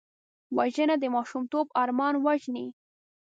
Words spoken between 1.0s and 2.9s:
ماشومتوب ارمان وژني